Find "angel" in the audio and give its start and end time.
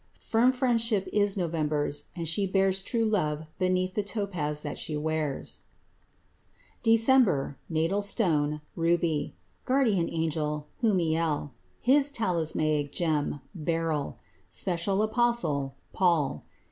10.09-10.65